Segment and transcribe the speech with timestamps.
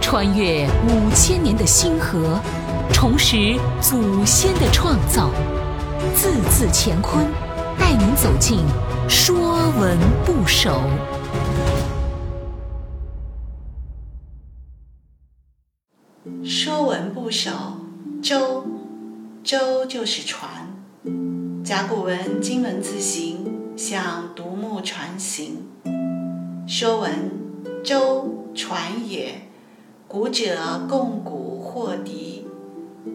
[0.00, 2.40] 穿越五千年的星河，
[2.92, 5.30] 重拾祖先的创造，
[6.14, 7.24] 字字乾坤，
[7.78, 8.58] 带您走进
[9.08, 10.82] 《说文不首》。
[16.48, 17.50] 《说文不首》
[18.28, 18.64] 舟，
[19.44, 20.50] 舟就是船。
[21.62, 25.68] 甲骨文金文字形，像独木船行。
[26.66, 27.12] 说文：
[27.84, 29.42] 舟，船也。
[30.08, 32.44] 古者共鼓或敌，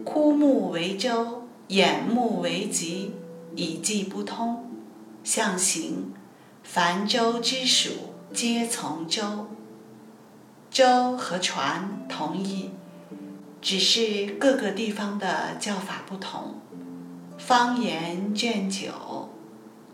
[0.04, 3.10] 枯木为舟，偃木为楫，
[3.54, 4.70] 以寄不通。
[5.22, 6.14] 象形：
[6.62, 7.90] 凡舟之属，
[8.32, 9.46] 皆从舟。
[10.70, 12.70] 舟和船同义。
[13.60, 16.54] 只是各个地方的叫法不同。
[17.36, 19.30] 方言卷九，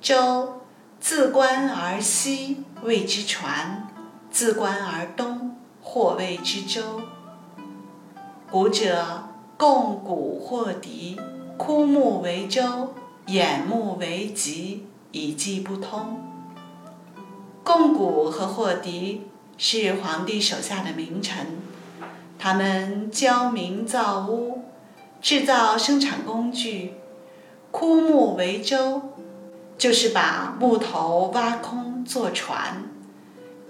[0.00, 0.60] 舟，
[1.00, 3.88] 自关而西，谓之船；
[4.32, 7.02] 自关而东，或谓之舟。
[8.50, 11.20] 古者共鼓或笛，
[11.58, 12.94] 枯木为舟，
[13.26, 14.80] 偃木为楫，
[15.12, 16.18] 以寄不通。
[17.62, 19.26] 共鼓和或笛
[19.58, 21.58] 是皇帝手下的名臣。
[22.38, 24.62] 他们教民造屋，
[25.20, 26.94] 制造生产工具，
[27.70, 29.02] 枯木为舟，
[29.76, 32.82] 就是把木头挖空做船；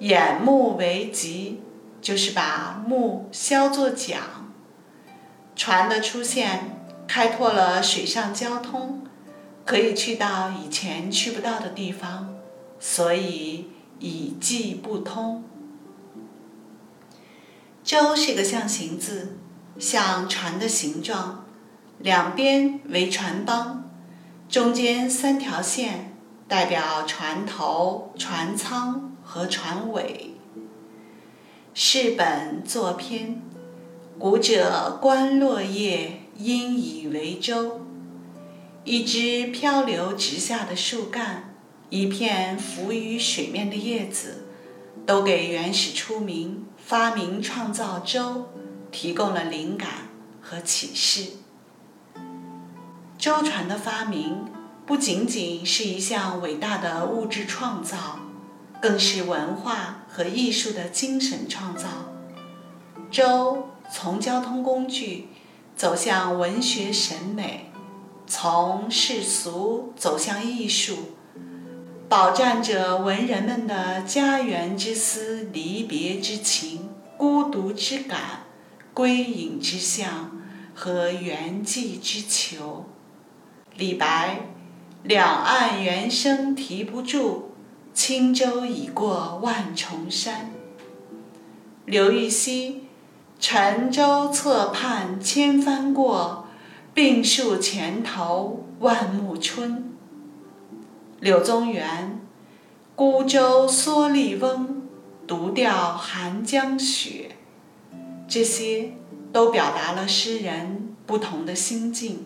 [0.03, 1.59] 眼目为楫，
[2.01, 4.21] 就是把木削作桨。
[5.55, 9.05] 船的出现，开拓了水上交通，
[9.65, 12.35] 可以去到以前去不到的地方，
[12.81, 15.45] 所以以寄不通。
[17.85, 19.39] 舟是个象形字，
[19.79, 21.45] 像船的形状，
[22.01, 23.89] 两边为船帮，
[24.49, 26.17] 中间三条线
[26.49, 30.35] 代表船头、船舱和船尾。
[31.73, 33.41] 是本作篇，
[34.19, 37.81] 古者观落叶，因以为舟。
[38.85, 41.55] 一只漂流直下的树干，
[41.89, 44.45] 一片浮于水面的叶子，
[45.07, 46.67] 都给原始出名。
[46.77, 48.51] 发明创造舟，
[48.91, 49.89] 提供了灵感
[50.43, 51.31] 和启示。
[53.17, 54.45] 舟船的发明
[54.85, 58.19] 不仅仅是一项伟大的物质创造，
[58.83, 61.87] 更是文化和艺术的精神创造。
[63.13, 65.29] 舟从交通工具
[65.77, 67.71] 走向文学审美，
[68.27, 71.13] 从世俗走向艺术。
[72.09, 78.45] 饱蘸着文人们的家园之思、离别之情、孤独之感、
[78.93, 80.31] 归隐之向
[80.75, 82.87] 和圆寂之求。
[83.77, 84.49] 李白
[85.05, 87.52] ：“两岸猿声啼不住，
[87.93, 90.51] 轻舟已过万重山。”
[91.85, 92.85] 刘禹锡
[93.41, 96.47] ：“沉舟侧畔千帆过，
[96.95, 99.93] 病树前头万木春。”
[101.19, 102.21] 柳宗元
[102.95, 104.83] ：“孤舟蓑笠翁，
[105.27, 107.37] 独钓寒江雪。”
[108.29, 108.93] 这些
[109.33, 112.25] 都表达了诗人不同的心境。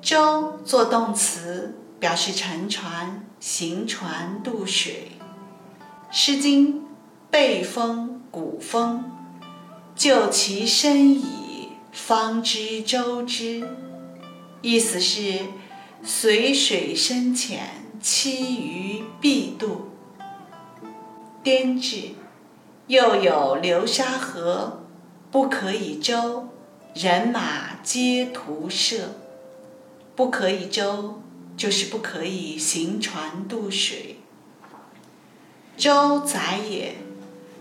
[0.00, 5.12] 舟做动词，表示乘船、行船渡水。
[6.10, 6.80] 《诗经》
[7.30, 9.04] 背风古风，
[9.94, 13.64] 就其深矣，方知舟之。
[14.62, 15.44] 意思是。
[16.02, 17.60] 随水深浅，
[18.02, 19.92] 栖于必渡。
[21.44, 22.16] 颠至，
[22.88, 24.80] 又有流沙河，
[25.30, 26.48] 不可以舟，
[26.94, 29.10] 人马皆徒涉。
[30.16, 31.22] 不可以舟，
[31.62, 34.16] 就是不可以行船渡水。
[35.76, 36.96] 舟载也，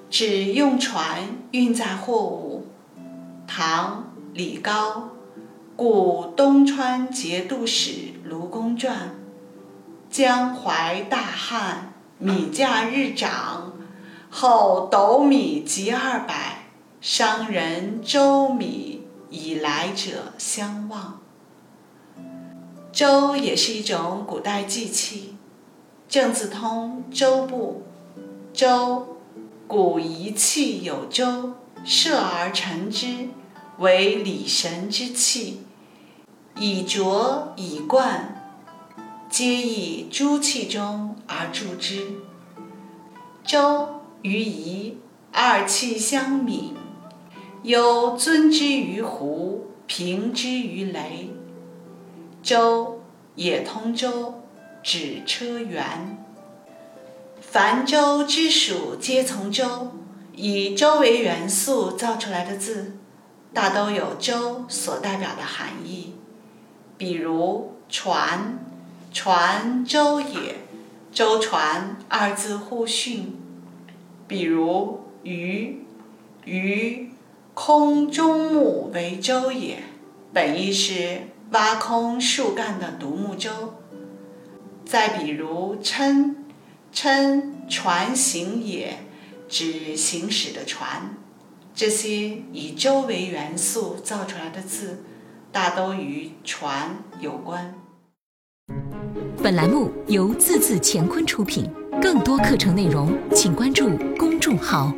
[0.09, 1.19] 指用船
[1.51, 2.65] 运载货物。
[3.45, 5.09] 唐李高。
[5.75, 9.13] 故东川节度使卢公传：
[10.09, 13.73] 江淮大旱，米价日涨，
[14.31, 16.69] 后斗米即二百，
[17.01, 21.20] 商人周米以来者相望。
[23.01, 25.33] 周也是一种古代祭器，
[26.07, 27.81] 郑字通周部，
[28.53, 29.17] 周，
[29.65, 31.53] 古仪器有周，
[31.83, 33.29] 射而成之，
[33.79, 35.61] 为礼神之器。
[36.59, 38.53] 以酌以冠，
[39.31, 42.07] 皆以诸器中而铸之。
[43.43, 44.99] 周于仪，
[45.31, 46.75] 二器相敏，
[47.63, 51.30] 有尊之于湖，平之于雷。
[52.41, 53.01] 舟
[53.35, 54.41] 也通舟，
[54.81, 56.17] 指车辕。
[57.39, 59.91] 凡舟之属，皆从舟。
[60.33, 62.97] 以舟为元素造出来的字，
[63.53, 66.15] 大都有舟所代表的含义。
[66.97, 68.57] 比如“船，
[69.11, 70.55] 船舟也
[71.11, 73.37] ”，“舟船”二字互训。
[74.25, 75.85] 比如“鱼
[76.45, 77.11] ”，“鱼
[77.53, 79.83] ”，“空中木为舟也”，
[80.31, 83.75] 本意是挖空树干的独木舟。
[84.85, 86.35] 再比如“撑”、
[86.91, 89.05] “撑船行也”。
[89.51, 91.17] 指行驶的船，
[91.75, 95.03] 这些以舟为元素造出来的字，
[95.51, 97.75] 大都与船有关。
[99.43, 101.69] 本栏目由字字乾坤出品，
[102.01, 104.93] 更多课程内容请关注公众号。